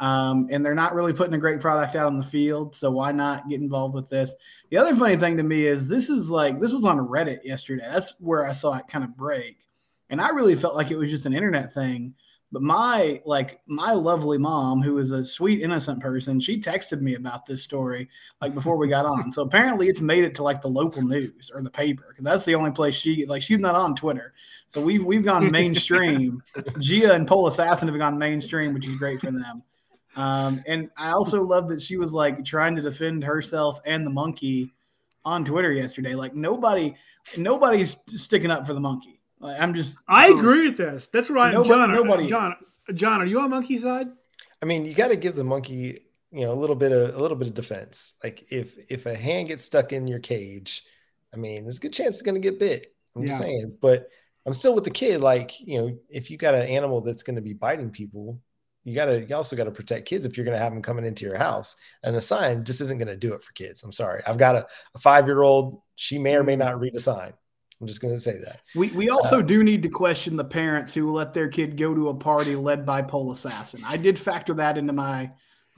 [0.00, 2.74] Um, and they're not really putting a great product out on the field.
[2.74, 4.32] So why not get involved with this?
[4.70, 7.84] The other funny thing to me is this is like this was on Reddit yesterday.
[7.90, 9.58] That's where I saw it kind of break.
[10.10, 12.14] And I really felt like it was just an internet thing.
[12.50, 17.14] But my like my lovely mom, who is a sweet innocent person, she texted me
[17.14, 18.08] about this story
[18.40, 19.30] like before we got on.
[19.32, 22.44] So apparently it's made it to like the local news or the paper because that's
[22.46, 24.32] the only place she like she's not on Twitter.
[24.68, 26.42] So we've we've gone mainstream.
[26.78, 29.62] Gia and Pole Assassin have gone mainstream, which is great for them.
[30.16, 34.10] Um, and I also love that she was like trying to defend herself and the
[34.10, 34.74] monkey
[35.24, 36.14] on Twitter yesterday.
[36.14, 36.96] Like nobody,
[37.36, 39.17] nobody's sticking up for the monkey.
[39.40, 39.96] Like, I'm just.
[40.08, 41.08] I agree with this.
[41.08, 41.92] That's right, nobody, John.
[41.92, 42.56] Nobody, John,
[42.94, 44.08] John, are you on monkey side?
[44.62, 46.00] I mean, you got to give the monkey,
[46.32, 48.18] you know, a little bit of a little bit of defense.
[48.22, 50.84] Like if if a hand gets stuck in your cage,
[51.32, 52.94] I mean, there's a good chance it's going to get bit.
[53.14, 53.28] I'm yeah.
[53.28, 54.08] just saying, but
[54.46, 55.20] I'm still with the kid.
[55.20, 58.40] Like, you know, if you got an animal that's going to be biting people,
[58.88, 61.04] you gotta you also got to protect kids if you're going to have them coming
[61.04, 63.92] into your house and the sign just isn't going to do it for kids i'm
[63.92, 66.60] sorry i've got a, a five year old she may or may mm.
[66.60, 67.32] not read a sign
[67.80, 70.44] i'm just going to say that we, we also uh, do need to question the
[70.44, 74.18] parents who let their kid go to a party led by pole assassin i did
[74.18, 75.30] factor that into my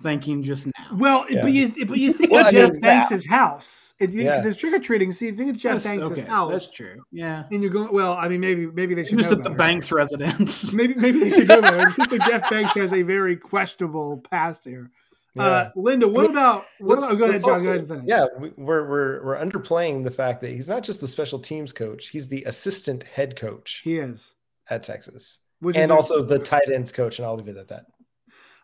[0.02, 0.96] thinking just now.
[0.96, 1.42] Well, yeah.
[1.42, 3.94] but you but you think well, it's Jeff Banks' house.
[3.98, 4.46] Because yeah.
[4.46, 6.50] it's trick or treating, so you think it's Jeff Banks' okay, house.
[6.50, 7.04] That's true.
[7.12, 7.44] Yeah.
[7.50, 10.72] And you're going well, I mean maybe maybe they should just at the Banks residence.
[10.72, 11.88] maybe maybe they should go there.
[11.88, 14.90] it seems like Jeff Banks has a very questionable past here.
[15.38, 15.49] Uh, yeah.
[15.49, 17.16] Uh, Linda, what about what about?
[17.19, 17.51] Go ahead, John.
[17.51, 18.05] Also, go ahead and finish.
[18.07, 21.73] Yeah, we, we're we're we're underplaying the fact that he's not just the special teams
[21.73, 23.81] coach; he's the assistant head coach.
[23.85, 24.35] He is
[24.69, 27.19] at Texas, Which and also the tight ends coach.
[27.19, 27.87] And I'll leave it at that.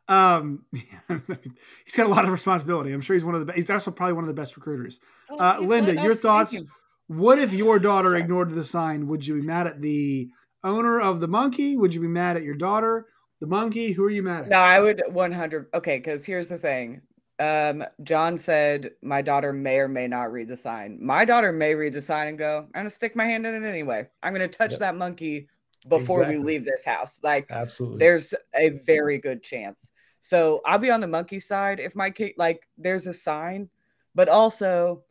[0.08, 2.92] Um, he's got a lot of responsibility.
[2.92, 3.52] I'm sure he's one of the.
[3.52, 5.00] He's also probably one of the best recruiters.
[5.30, 6.60] Oh, uh, Linda, your thoughts?
[7.08, 8.20] What if your daughter Sorry.
[8.20, 9.06] ignored the sign?
[9.06, 10.28] Would you be mad at the
[10.64, 11.76] owner of the monkey?
[11.76, 13.06] Would you be mad at your daughter,
[13.40, 13.92] the monkey?
[13.92, 14.48] Who are you mad at?
[14.48, 15.66] No, I would 100.
[15.74, 17.02] Okay, because here's the thing.
[17.38, 20.98] Um, John said my daughter may or may not read the sign.
[21.02, 23.68] My daughter may read the sign and go, I'm gonna stick my hand in it
[23.68, 24.08] anyway.
[24.22, 24.80] I'm gonna touch yep.
[24.80, 25.48] that monkey
[25.88, 26.38] before exactly.
[26.38, 27.20] we leave this house.
[27.22, 29.92] Like, absolutely, there's a very good chance.
[30.20, 33.68] So I'll be on the monkey side if my kid like there's a sign,
[34.14, 35.02] but also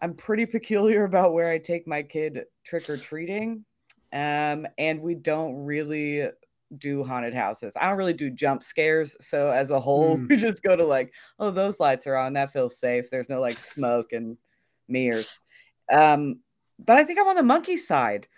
[0.00, 3.64] I'm pretty peculiar about where I take my kid trick or treating.
[4.12, 6.28] Um, and we don't really
[6.76, 7.74] do haunted houses.
[7.80, 9.16] I don't really do jump scares.
[9.20, 10.28] So as a whole, mm.
[10.28, 12.34] we just go to like, oh, those lights are on.
[12.34, 13.10] That feels safe.
[13.10, 14.36] There's no like smoke and
[14.88, 15.40] mirrors.
[15.92, 16.40] Um,
[16.78, 18.28] but I think I'm on the monkey side.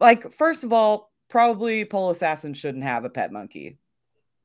[0.00, 3.78] Like, first of all, probably Pole Assassin shouldn't have a pet monkey.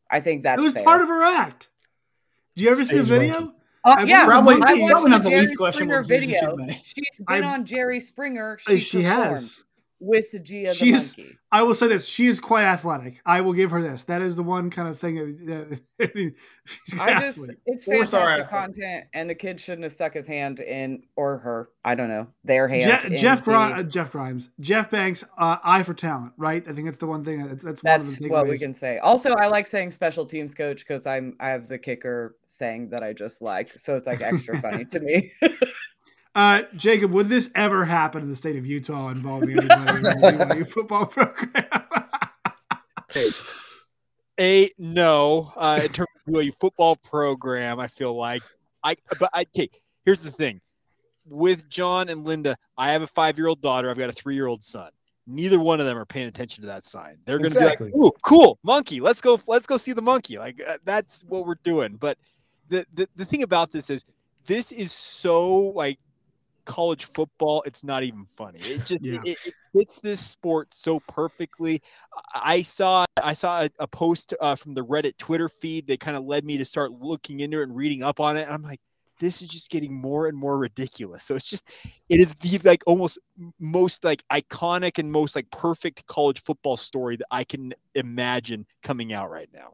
[0.10, 0.84] I think that's it was fair.
[0.84, 1.69] part of her act.
[2.56, 3.54] Do you ever Stage see the video?
[3.86, 4.56] Uh, yeah, probably.
[4.56, 6.58] I watched probably not the Jerry least Springer video.
[6.84, 8.58] She's been i on Jerry Springer.
[8.60, 9.63] She, she has
[9.99, 11.38] with the Gia the monkey.
[11.51, 13.19] I will say this: she is quite athletic.
[13.25, 14.03] I will give her this.
[14.05, 15.15] That is the one kind of thing.
[15.15, 15.81] That,
[16.99, 21.03] I just it's Four fantastic content, and the kid shouldn't have stuck his hand in
[21.15, 21.69] or her.
[21.83, 22.83] I don't know their hand.
[23.03, 26.65] Je- Jeff uh, Jeff Grimes, Jeff Banks, uh, eye for talent, right?
[26.67, 27.45] I think that's the one thing.
[27.47, 28.99] That's that's, that's what we can say.
[28.99, 33.01] Also, I like saying special teams coach because I'm I have the kicker thing that
[33.01, 35.31] I just like, so it's like extra funny to me.
[36.35, 40.09] Uh, Jacob, would this ever happen in the state of Utah involving anybody in the
[40.49, 41.65] BYU football program?
[44.39, 45.51] a no.
[45.55, 48.43] Uh, in terms of BYU football program, I feel like
[48.83, 48.95] I.
[49.19, 49.81] But I take.
[50.05, 50.61] Here's the thing,
[51.25, 53.89] with John and Linda, I have a five year old daughter.
[53.89, 54.91] I've got a three year old son.
[55.27, 57.17] Neither one of them are paying attention to that sign.
[57.25, 57.91] They're going to exactly.
[57.91, 58.99] be like, "Ooh, cool, monkey!
[58.99, 59.39] Let's go!
[59.45, 61.97] Let's go see the monkey!" Like uh, that's what we're doing.
[61.99, 62.17] But
[62.69, 64.05] the, the the thing about this is,
[64.47, 65.99] this is so like
[66.69, 68.60] college football, it's not even funny.
[68.60, 69.19] It just yeah.
[69.25, 71.82] it, it, fits this sport so perfectly.
[72.34, 76.15] I saw I saw a, a post uh, from the Reddit Twitter feed that kind
[76.15, 78.43] of led me to start looking into it and reading up on it.
[78.43, 78.79] And I'm like,
[79.19, 81.23] this is just getting more and more ridiculous.
[81.23, 81.67] So it's just,
[82.08, 83.17] it is the like almost
[83.60, 89.12] most like iconic and most like perfect college football story that I can imagine coming
[89.12, 89.73] out right now.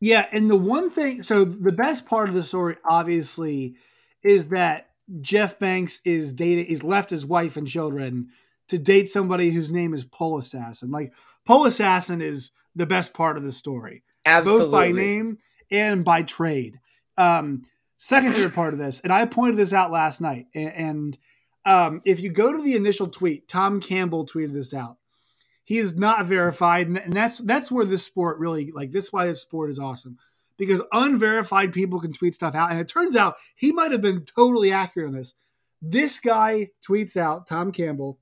[0.00, 3.76] Yeah, and the one thing, so the best part of the story, obviously,
[4.22, 8.28] is that Jeff Banks is dating, he's left his wife and children
[8.68, 10.90] to date somebody whose name is Pole Assassin.
[10.90, 11.12] Like
[11.44, 14.64] Pole Assassin is the best part of the story, Absolutely.
[14.64, 15.38] both by name
[15.70, 16.80] and by trade.
[17.16, 17.62] Um,
[17.96, 21.18] second favorite part of this, and I pointed this out last night, and, and
[21.66, 24.96] um, if you go to the initial tweet, Tom Campbell tweeted this out.
[25.64, 29.06] He is not verified, and that's that's where this sport really like this.
[29.06, 30.18] Is why this sport is awesome
[30.56, 34.24] because unverified people can tweet stuff out, and it turns out he might have been
[34.24, 35.34] totally accurate on this.
[35.82, 38.18] This guy tweets out Tom Campbell.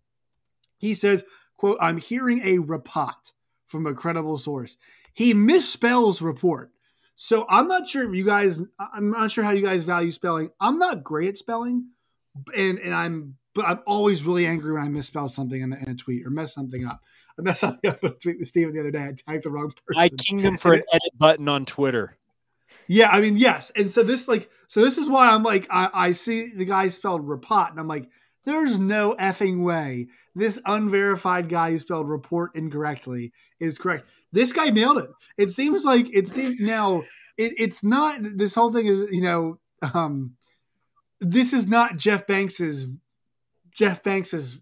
[0.79, 1.25] He says,
[1.57, 3.33] "quote I'm hearing a report
[3.67, 4.77] from a credible source."
[5.15, 6.71] He misspells report.
[7.15, 8.61] So I'm not sure you guys.
[8.79, 10.51] I'm not sure how you guys value spelling.
[10.61, 11.89] I'm not great at spelling,
[12.57, 15.89] and and I'm but I'm always really angry when I misspell something in a, in
[15.91, 17.01] a tweet or mess something up.
[17.39, 19.05] I messed something up in a tweet with Steven the other day.
[19.05, 20.01] I tagged the wrong person.
[20.01, 22.17] I kingdom for an edit button on Twitter.
[22.87, 23.71] Yeah, I mean, yes.
[23.77, 26.89] And so this like so this is why I'm like I, I see the guy
[26.89, 28.09] spelled repot and I'm like,
[28.45, 34.09] there's no effing way this unverified guy who spelled report incorrectly is correct.
[34.33, 35.11] This guy nailed it.
[35.39, 37.03] It seems like it seems now
[37.37, 39.59] it, it's not this whole thing is, you know,
[39.95, 40.37] um
[41.21, 42.87] this is not Jeff Banks's
[43.75, 44.61] Jeff Banks's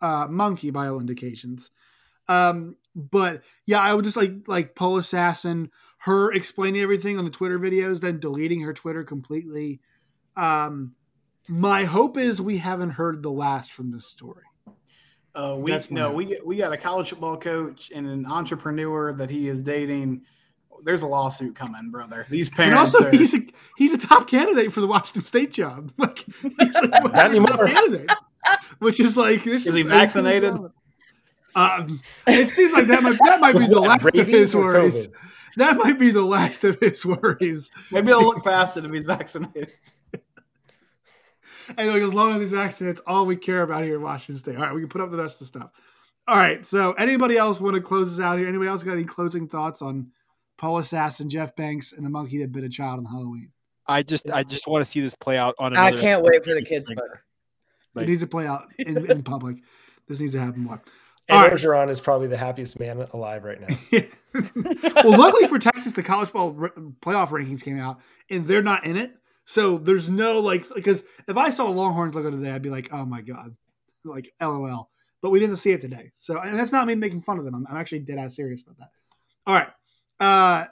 [0.00, 1.70] uh, monkey by all indications.
[2.28, 7.30] Um, but yeah, I would just like like Pole Assassin, her explaining everything on the
[7.30, 9.80] Twitter videos, then deleting her Twitter completely.
[10.36, 10.94] Um,
[11.48, 14.44] my hope is we haven't heard the last from this story.
[15.34, 19.48] Uh, we no, we we got a college football coach and an entrepreneur that he
[19.48, 20.22] is dating.
[20.84, 22.26] There's a lawsuit coming, brother.
[22.30, 22.70] These parents.
[22.70, 23.40] And also, are, he's a
[23.76, 25.92] he's a top candidate for the Washington State job.
[25.98, 27.66] Like he's like not anymore.
[27.66, 28.10] Candidate,
[28.78, 29.62] which is like this.
[29.62, 30.54] Is is he vaccinated?
[31.54, 35.08] Um, it seems like that might that might be the last of his worries.
[35.56, 37.70] That might be the last of his worries.
[37.92, 39.72] Maybe I'll look past it if he's vaccinated.
[41.78, 44.38] and like, as long as he's vaccinated, it's all we care about here in Washington
[44.38, 44.56] State.
[44.56, 45.70] All right, we can put up the rest of the stuff.
[46.26, 46.64] All right.
[46.64, 48.48] So, anybody else want to close this out here?
[48.48, 50.10] Anybody else got any closing thoughts on
[50.56, 53.50] Pole Assassin, Jeff Banks, and the monkey that bit a child on Halloween?
[53.86, 55.76] I just, I just want to see this play out on.
[55.76, 56.88] I can't wait for the kids.
[57.94, 59.58] Like, it needs to play out in, in public.
[60.08, 60.82] This needs to happen more.
[61.28, 61.52] And right.
[61.52, 63.76] Orgeron is probably the happiest man alive right now.
[65.02, 68.96] well, luckily for Texas, the college ball playoff rankings came out, and they're not in
[68.96, 69.14] it.
[69.46, 73.04] So there's no like because if I saw Longhorns logo today, I'd be like, oh
[73.04, 73.56] my god,
[74.04, 74.90] like LOL.
[75.22, 77.54] But we didn't see it today, so and that's not me making fun of them.
[77.54, 78.90] I'm, I'm actually dead ass serious about that.
[79.46, 79.68] All right.
[80.20, 80.66] Uh,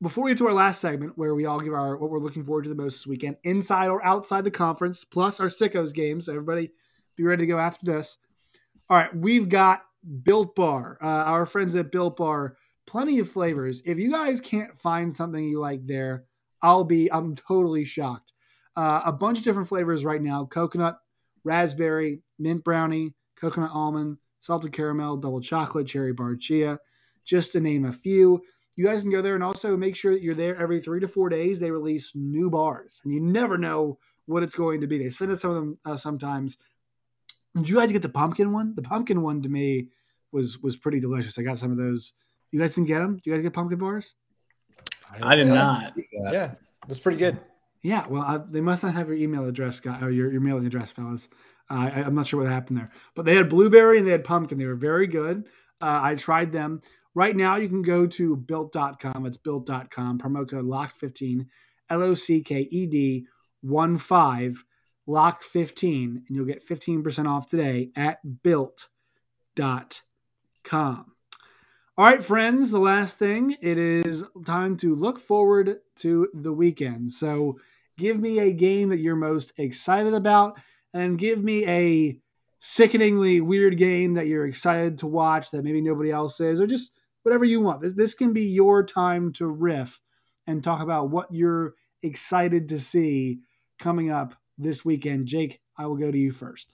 [0.00, 2.44] before we get to our last segment, where we all give our what we're looking
[2.44, 6.26] forward to the most this weekend, inside or outside the conference, plus our sickos games.
[6.26, 6.70] So everybody,
[7.16, 8.18] be ready to go after this.
[8.90, 9.84] All right, we've got
[10.22, 10.96] Built Bar.
[11.02, 13.82] Uh, our friends at Built Bar, plenty of flavors.
[13.84, 16.24] If you guys can't find something you like there,
[16.62, 18.32] I'll be I'm totally shocked.
[18.74, 20.98] Uh, a bunch of different flavors right now: coconut,
[21.44, 26.78] raspberry, mint brownie, coconut almond, salted caramel, double chocolate, cherry bar chia,
[27.26, 28.40] just to name a few.
[28.76, 31.08] You guys can go there and also make sure that you're there every three to
[31.08, 31.60] four days.
[31.60, 34.96] They release new bars, and you never know what it's going to be.
[34.96, 36.56] They send us some of them uh, sometimes
[37.56, 38.74] did you guys get the pumpkin one?
[38.74, 39.88] The pumpkin one to me
[40.32, 41.38] was was pretty delicious.
[41.38, 42.12] I got some of those.
[42.50, 43.16] You guys didn't get them?
[43.16, 44.14] Do you guys get pumpkin bars?
[45.22, 45.80] I did not.
[46.12, 46.54] Yeah,
[46.86, 47.38] that's pretty good.
[47.82, 50.66] Yeah, well, I, they must not have your email address, guy, or your, your mailing
[50.66, 51.28] address, fellas.
[51.70, 54.24] Uh, I, am not sure what happened there, but they had blueberry and they had
[54.24, 54.58] pumpkin.
[54.58, 55.46] They were very good.
[55.80, 56.80] Uh, I tried them.
[57.14, 59.26] Right now, you can go to built.com.
[59.26, 60.18] It's built.com.
[60.18, 61.46] Promo code LOCKED15,
[61.90, 63.26] L O C K E D
[63.62, 64.64] 1 5
[65.08, 68.92] locked 15 and you'll get 15% off today at built.com.
[71.96, 77.12] All right, friends, the last thing, it is time to look forward to the weekend.
[77.12, 77.58] So
[77.96, 80.60] give me a game that you're most excited about
[80.94, 82.20] and give me a
[82.60, 86.92] sickeningly weird game that you're excited to watch that maybe nobody else is, or just
[87.22, 87.80] whatever you want.
[87.80, 90.00] This, this can be your time to riff
[90.46, 93.40] and talk about what you're excited to see
[93.80, 95.26] coming up this weekend.
[95.26, 96.68] Jake, I will go to you first.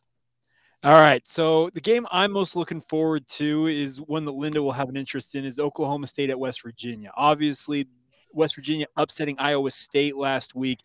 [0.82, 1.26] All right.
[1.26, 4.96] So the game I'm most looking forward to is one that Linda will have an
[4.96, 7.10] interest in is Oklahoma State at West Virginia.
[7.16, 7.88] Obviously,
[8.34, 10.80] West Virginia upsetting Iowa State last week.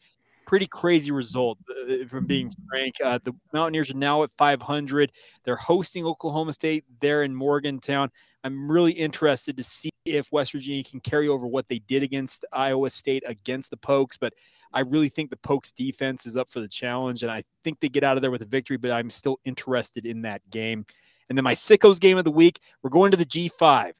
[0.47, 2.95] Pretty crazy result, uh, from being frank.
[3.04, 5.12] Uh, the Mountaineers are now at 500.
[5.43, 8.10] They're hosting Oklahoma State there in Morgantown.
[8.43, 12.45] I'm really interested to see if West Virginia can carry over what they did against
[12.54, 14.18] Iowa State against the Pokes.
[14.18, 14.34] But
[14.74, 17.89] I really think the Pokes defense is up for the challenge, and I think they
[17.89, 18.78] get out of there with a victory.
[18.78, 20.86] But I'm still interested in that game.
[21.30, 23.93] And then my sickos game of the week, we're going to the G5,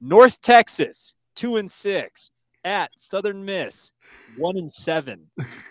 [0.00, 2.30] North Texas, two and six
[2.64, 3.92] at Southern Miss,
[4.36, 5.28] one and seven.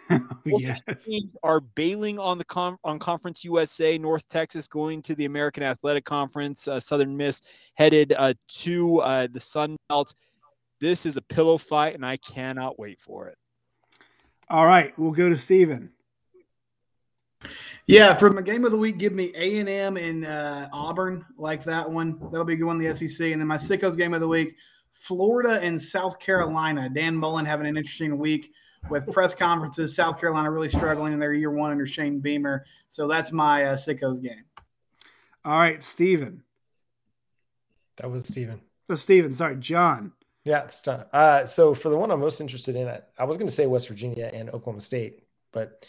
[0.45, 0.81] yes.
[1.03, 3.97] teams are bailing on the com- on Conference USA.
[3.97, 6.67] North Texas going to the American Athletic Conference.
[6.67, 7.41] Uh, Southern Miss
[7.75, 10.13] headed uh, to uh, the Sun Belt.
[10.79, 13.37] This is a pillow fight, and I cannot wait for it.
[14.49, 15.91] All right, we'll go to Steven.
[17.85, 21.25] Yeah, for my game of the week, give me A and M in uh, Auburn,
[21.37, 22.17] like that one.
[22.31, 22.77] That'll be a good one.
[22.77, 24.55] The SEC, and then my sickos game of the week.
[24.93, 26.89] Florida and South Carolina.
[26.89, 28.53] Dan Mullen having an interesting week
[28.89, 29.95] with press conferences.
[29.95, 32.63] South Carolina really struggling in their year one under Shane Beamer.
[32.89, 34.45] So that's my uh, sickos game.
[35.43, 36.43] All right, Steven.
[37.97, 38.61] That was Steven.
[38.87, 39.33] So Steven.
[39.33, 40.13] Sorry, John.
[40.45, 41.05] Yeah, it's done.
[41.13, 42.87] uh, so for the one I'm most interested in,
[43.17, 45.23] I was going to say West Virginia and Oklahoma State,
[45.53, 45.85] but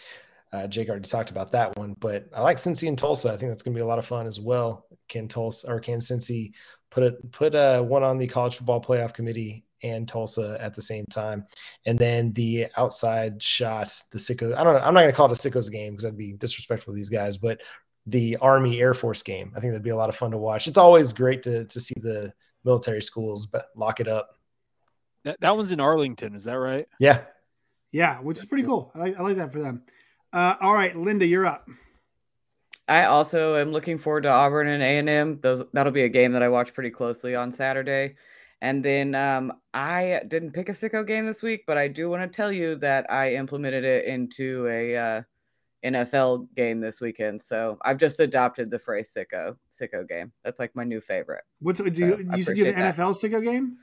[0.53, 1.97] uh, Jake already talked about that one.
[1.99, 3.33] But I like Cincy and Tulsa.
[3.33, 4.87] I think that's going to be a lot of fun as well.
[5.09, 6.53] Can Tulsa or can Cincy
[6.91, 10.81] put a put a one on the college football playoff committee and Tulsa at the
[10.81, 11.45] same time.
[11.85, 14.55] And then the outside shot, the sicko.
[14.55, 14.81] I don't know.
[14.81, 17.11] I'm not going to call it a sickos game because that'd be disrespectful to these
[17.11, 17.61] guys, but
[18.07, 19.53] the Army Air Force game.
[19.57, 20.69] I think that'd be a lot of fun to watch.
[20.69, 22.33] It's always great to to see the
[22.65, 24.34] military schools but lock it up.
[25.25, 26.87] That, that one's in Arlington, is that right?
[26.99, 27.23] Yeah.
[27.93, 28.91] Yeah, which is pretty cool.
[28.95, 29.83] I like, I like that for them.
[30.33, 31.69] Uh, all right, Linda, you're up.
[32.87, 35.39] I also am looking forward to Auburn and A and M.
[35.41, 38.17] Those that'll be a game that I watch pretty closely on Saturday.
[38.61, 42.23] And then um, I didn't pick a sicko game this week, but I do want
[42.23, 45.23] to tell you that I implemented it into a uh,
[45.85, 47.41] NFL game this weekend.
[47.41, 50.33] So I've just adopted the phrase sicko sicko game.
[50.43, 51.45] That's like my new favorite.
[51.61, 53.79] What's do you, so you said you have an NFL sicko game?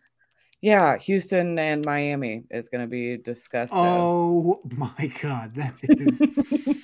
[0.62, 3.74] Yeah, Houston and Miami is going to be discussed.
[3.76, 6.22] Oh my god, that is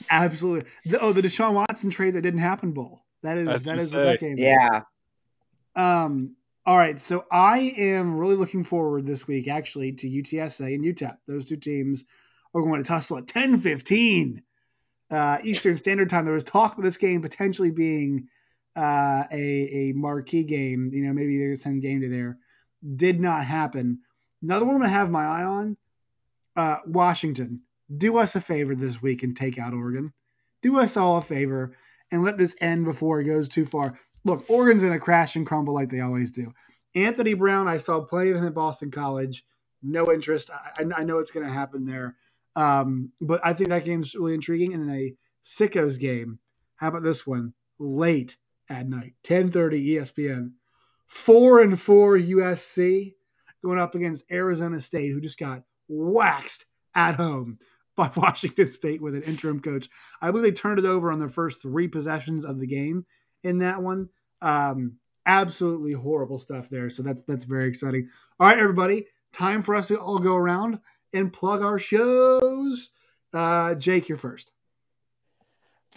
[0.09, 0.69] absolutely.
[0.86, 2.71] The, oh, the Deshaun Watson trade that didn't happen.
[2.71, 3.03] Bowl.
[3.21, 4.38] That is that is what that game.
[4.38, 4.78] Yeah.
[4.78, 4.84] Is.
[5.75, 6.36] Um.
[6.65, 11.15] All right, so I am really looking forward this week, actually, to UTSA and UTEP.
[11.25, 12.03] Those two teams
[12.53, 14.41] are going to tussle at ten fifteen
[15.11, 16.25] uh, Eastern Standard Time.
[16.25, 18.28] There was talk of this game potentially being
[18.75, 20.89] uh, a a marquee game.
[20.91, 22.38] You know, maybe there's some game to there
[22.95, 23.99] did not happen.
[24.41, 25.78] Another one I have my eye on
[26.55, 27.61] uh, Washington.
[27.95, 30.13] Do us a favor this week and take out Oregon.
[30.61, 31.73] Do us all a favor
[32.11, 33.97] and let this end before it goes too far.
[34.25, 36.53] Look, Oregon's going to crash and crumble like they always do.
[36.95, 39.45] Anthony Brown, I saw plenty of him at Boston College.
[39.82, 40.49] No interest.
[40.51, 42.15] I, I know it's going to happen there.
[42.55, 44.73] Um, but I think that game's really intriguing.
[44.73, 45.13] And then a
[45.45, 46.39] Sickos game.
[46.78, 47.53] How about this one?
[47.80, 48.38] Late
[48.69, 50.51] at night, 1030 ESPN
[51.07, 53.13] four and four USC
[53.63, 57.57] going up against Arizona State, who just got waxed at home
[57.95, 59.89] by Washington State with an interim coach.
[60.21, 63.05] I believe they turned it over on their first three possessions of the game
[63.43, 64.09] in that one.
[64.41, 66.89] Um, absolutely horrible stuff there.
[66.89, 68.07] So that's that's very exciting.
[68.39, 70.79] All right, everybody, time for us to all go around
[71.13, 72.91] and plug our shows.
[73.33, 74.51] Uh, Jake, you're first.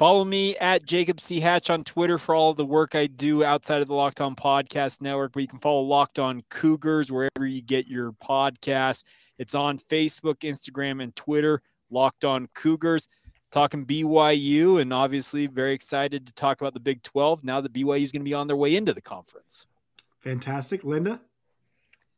[0.00, 1.40] Follow me at Jacob C.
[1.40, 5.02] Hatch on Twitter for all the work I do outside of the Locked On Podcast
[5.02, 5.32] Network.
[5.32, 9.04] But you can follow Locked On Cougars wherever you get your podcasts.
[9.36, 11.60] It's on Facebook, Instagram, and Twitter.
[11.90, 13.08] Locked On Cougars.
[13.52, 18.02] Talking BYU, and obviously very excited to talk about the Big 12 now that BYU
[18.02, 19.66] is going to be on their way into the conference.
[20.20, 20.82] Fantastic.
[20.82, 21.20] Linda?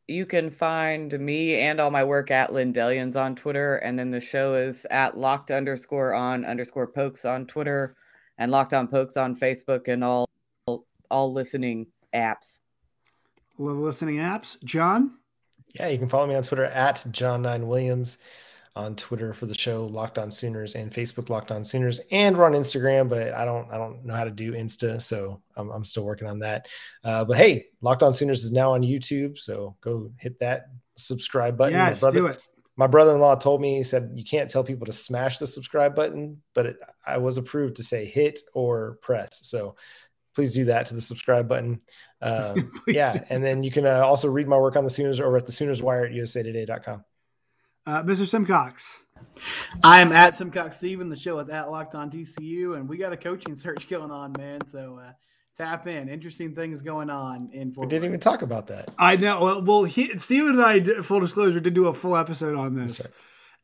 [0.07, 3.77] You can find me and all my work at Lindellians on Twitter.
[3.77, 7.95] And then the show is at locked underscore on underscore pokes on Twitter
[8.37, 10.29] and locked on pokes on Facebook and all
[11.09, 12.59] all listening apps.
[13.57, 14.61] Love listening apps.
[14.63, 15.17] John?
[15.75, 18.17] Yeah, you can follow me on Twitter at John9Williams
[18.75, 22.45] on Twitter for the show Locked On Sooners and Facebook Locked On Sooners, and we're
[22.45, 25.85] on Instagram, but I don't I don't know how to do Insta, so I'm, I'm
[25.85, 26.67] still working on that.
[27.03, 30.65] Uh, but hey, Locked On Sooners is now on YouTube, so go hit that
[30.97, 31.73] subscribe button.
[31.73, 32.41] Yes, brother, do it.
[32.75, 36.41] My brother-in-law told me he said you can't tell people to smash the subscribe button,
[36.55, 39.41] but it, I was approved to say hit or press.
[39.43, 39.75] So
[40.33, 41.81] please do that to the subscribe button.
[42.23, 45.35] Um, yeah, and then you can uh, also read my work on the Sooners over
[45.35, 47.03] at the Sooners Wire at usatoday.com.
[47.85, 48.27] Uh, Mr.
[48.27, 49.03] Simcox.
[49.83, 51.09] I am at Simcox Steven.
[51.09, 54.33] The show is at Locked On TCU, and we got a coaching search going on,
[54.37, 54.59] man.
[54.69, 55.11] So uh,
[55.57, 56.07] tap in.
[56.07, 57.71] Interesting things going on in.
[57.71, 58.91] Fort we didn't even talk about that.
[58.97, 59.43] I know.
[59.43, 62.75] Well, well he, Steven and I, did, full disclosure, did do a full episode on
[62.75, 63.09] this, right.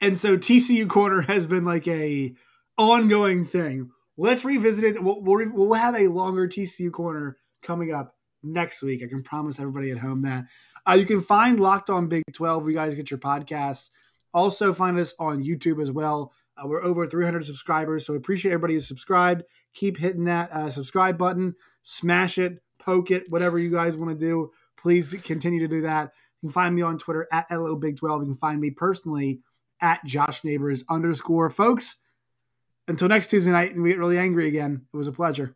[0.02, 2.36] and so TCU corner has been like a
[2.78, 3.92] ongoing thing.
[4.18, 5.04] Let's revisit it.
[5.04, 9.02] We'll, we'll, we'll have a longer TCU corner coming up next week.
[9.04, 10.46] I can promise everybody at home that.
[10.88, 13.90] Uh, you can find Locked On Big 12 where you guys get your podcasts.
[14.34, 16.34] Also, find us on YouTube as well.
[16.58, 19.44] Uh, we're over 300 subscribers, so appreciate everybody who's subscribed.
[19.74, 24.26] Keep hitting that uh, subscribe button, smash it, poke it, whatever you guys want to
[24.26, 24.52] do.
[24.78, 26.12] Please continue to do that.
[26.42, 28.22] You can find me on Twitter at LO Big 12.
[28.22, 29.42] You can find me personally
[29.82, 31.50] at Josh Neighbors underscore.
[31.50, 31.96] Folks,
[32.88, 34.86] until next Tuesday night, and we get really angry again.
[34.94, 35.56] It was a pleasure.